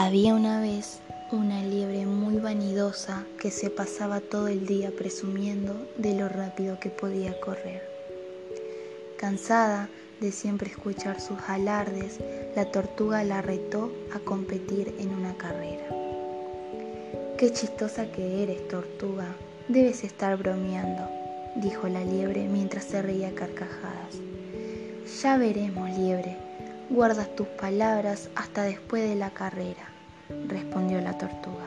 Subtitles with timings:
[0.00, 1.00] Había una vez
[1.32, 6.88] una liebre muy vanidosa que se pasaba todo el día presumiendo de lo rápido que
[6.88, 7.82] podía correr.
[9.16, 9.88] Cansada
[10.20, 12.20] de siempre escuchar sus alardes,
[12.54, 15.88] la tortuga la retó a competir en una carrera.
[17.36, 19.34] Qué chistosa que eres, tortuga.
[19.66, 21.08] Debes estar bromeando,
[21.56, 24.14] dijo la liebre mientras se reía carcajadas.
[25.20, 26.36] Ya veremos, liebre.
[26.88, 29.97] Guardas tus palabras hasta después de la carrera
[30.48, 31.66] respondió la tortuga.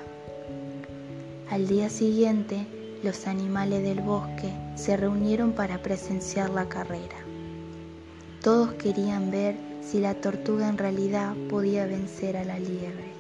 [1.49, 2.65] Al día siguiente,
[3.03, 7.17] los animales del bosque se reunieron para presenciar la carrera.
[8.41, 13.11] Todos querían ver si la tortuga en realidad podía vencer a la liebre.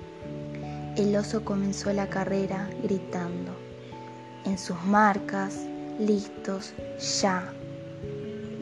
[0.97, 3.51] El oso comenzó la carrera gritando,
[4.45, 5.65] en sus marcas,
[5.99, 6.73] listos,
[7.21, 7.53] ya.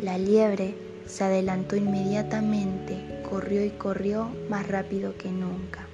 [0.02, 0.76] La liebre
[1.06, 5.89] se adelantó inmediatamente, corrió y corrió más rápido que nunca.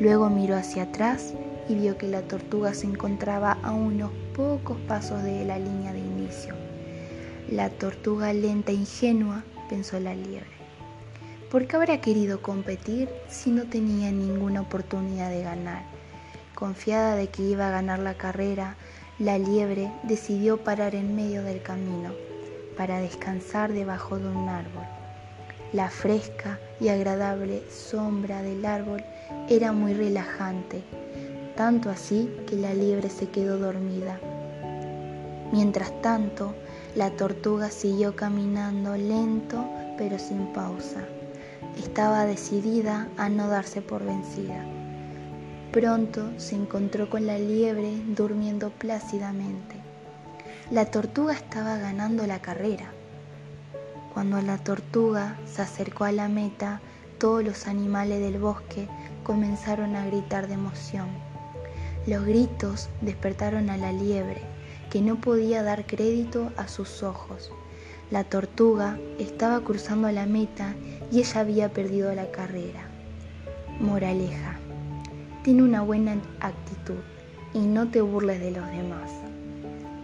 [0.00, 1.34] Luego miró hacia atrás
[1.68, 5.98] y vio que la tortuga se encontraba a unos pocos pasos de la línea de
[5.98, 6.54] inicio.
[7.50, 10.48] La tortuga lenta e ingenua, pensó la liebre.
[11.50, 15.82] ¿Por qué habrá querido competir si no tenía ninguna oportunidad de ganar?
[16.54, 18.76] Confiada de que iba a ganar la carrera,
[19.18, 22.14] la liebre decidió parar en medio del camino
[22.74, 24.84] para descansar debajo de un árbol.
[25.74, 29.04] La fresca y agradable sombra del árbol
[29.48, 30.82] era muy relajante,
[31.56, 34.18] tanto así que la liebre se quedó dormida.
[35.52, 36.54] Mientras tanto,
[36.94, 39.64] la tortuga siguió caminando lento
[39.98, 41.04] pero sin pausa.
[41.76, 44.64] Estaba decidida a no darse por vencida.
[45.72, 49.76] Pronto se encontró con la liebre durmiendo plácidamente.
[50.70, 52.92] La tortuga estaba ganando la carrera.
[54.20, 56.82] Cuando la tortuga se acercó a la meta,
[57.16, 58.86] todos los animales del bosque
[59.22, 61.08] comenzaron a gritar de emoción.
[62.06, 64.42] Los gritos despertaron a la liebre,
[64.90, 67.50] que no podía dar crédito a sus ojos.
[68.10, 70.74] La tortuga estaba cruzando la meta
[71.10, 72.90] y ella había perdido la carrera.
[73.80, 74.58] Moraleja.
[75.44, 77.00] Tiene una buena actitud
[77.54, 79.10] y no te burles de los demás.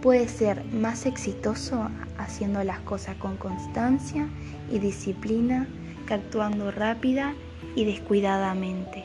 [0.01, 4.29] Puedes ser más exitoso haciendo las cosas con constancia
[4.71, 5.67] y disciplina
[6.07, 7.33] que actuando rápida
[7.75, 9.03] y descuidadamente.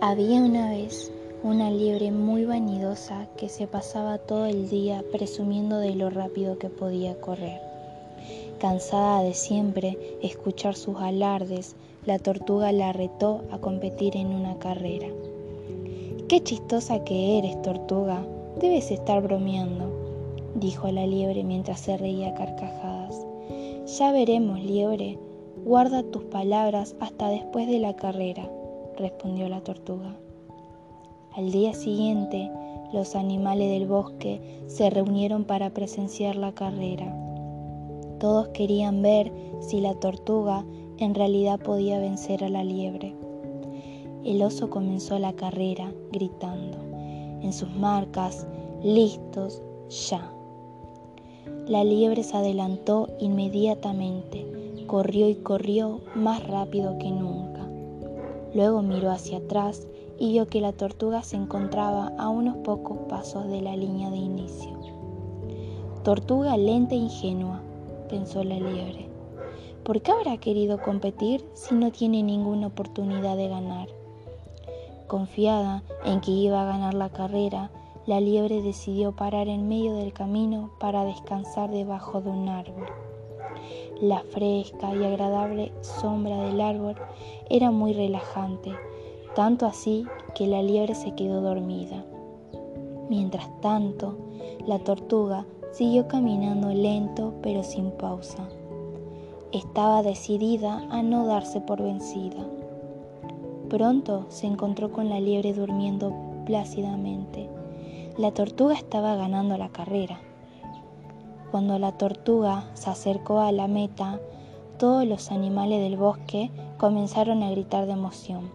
[0.00, 1.10] Había una vez
[1.42, 6.68] una liebre muy vanidosa que se pasaba todo el día presumiendo de lo rápido que
[6.68, 7.75] podía correr.
[8.58, 11.76] Cansada de siempre escuchar sus alardes,
[12.06, 15.08] la tortuga la retó a competir en una carrera.
[16.28, 18.26] Qué chistosa que eres, tortuga.
[18.60, 19.90] Debes estar bromeando,
[20.54, 23.26] dijo la liebre mientras se reía carcajadas.
[23.98, 25.18] Ya veremos, liebre.
[25.64, 28.50] Guarda tus palabras hasta después de la carrera,
[28.96, 30.16] respondió la tortuga.
[31.36, 32.50] Al día siguiente,
[32.92, 37.25] los animales del bosque se reunieron para presenciar la carrera.
[38.18, 40.64] Todos querían ver si la tortuga
[40.98, 43.14] en realidad podía vencer a la liebre.
[44.24, 46.78] El oso comenzó la carrera gritando,
[47.42, 48.46] en sus marcas,
[48.82, 49.62] listos,
[50.10, 50.32] ya.
[51.68, 54.46] La liebre se adelantó inmediatamente,
[54.86, 57.68] corrió y corrió más rápido que nunca.
[58.54, 59.86] Luego miró hacia atrás
[60.18, 64.16] y vio que la tortuga se encontraba a unos pocos pasos de la línea de
[64.16, 64.70] inicio.
[66.02, 67.60] Tortuga lenta e ingenua,
[68.08, 69.08] pensó la liebre.
[69.84, 73.88] ¿Por qué habrá querido competir si no tiene ninguna oportunidad de ganar?
[75.06, 77.70] Confiada en que iba a ganar la carrera,
[78.06, 82.86] la liebre decidió parar en medio del camino para descansar debajo de un árbol.
[84.00, 86.96] La fresca y agradable sombra del árbol
[87.48, 88.72] era muy relajante,
[89.34, 92.04] tanto así que la liebre se quedó dormida.
[93.08, 94.16] Mientras tanto,
[94.66, 98.48] la tortuga Siguió caminando lento pero sin pausa.
[99.52, 102.46] Estaba decidida a no darse por vencida.
[103.68, 106.14] Pronto se encontró con la liebre durmiendo
[106.46, 107.50] plácidamente.
[108.16, 110.18] La tortuga estaba ganando la carrera.
[111.50, 114.18] Cuando la tortuga se acercó a la meta,
[114.78, 118.50] todos los animales del bosque comenzaron a gritar de emoción.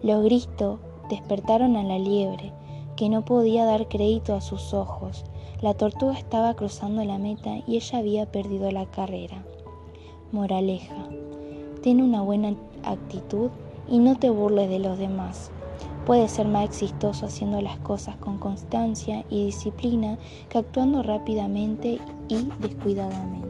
[0.00, 0.78] Los gritos
[1.08, 2.52] despertaron a la liebre,
[2.94, 5.24] que no podía dar crédito a sus ojos.
[5.60, 9.44] La tortuga estaba cruzando la meta y ella había perdido la carrera.
[10.32, 11.08] Moraleja.
[11.82, 12.54] Ten una buena
[12.84, 13.50] actitud
[13.88, 15.50] y no te burles de los demás.
[16.06, 22.48] Puede ser más exitoso haciendo las cosas con constancia y disciplina que actuando rápidamente y
[22.60, 23.49] descuidadamente.